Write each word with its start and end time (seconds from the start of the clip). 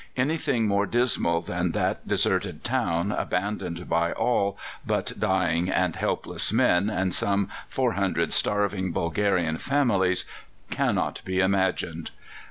Anything 0.17 0.65
more 0.67 0.87
dismal 0.87 1.41
than 1.41 1.73
that 1.73 2.07
deserted 2.07 2.63
town, 2.63 3.11
abandoned 3.11 3.87
by 3.87 4.13
all 4.13 4.57
but 4.83 5.13
dying 5.19 5.69
and 5.69 5.95
helpless 5.95 6.51
men 6.51 6.89
and 6.89 7.13
some 7.13 7.49
400 7.69 8.33
starving 8.33 8.91
Bulgarian 8.93 9.59
families, 9.59 10.25
cannot 10.71 11.21
be 11.23 11.39
imagined. 11.39 12.09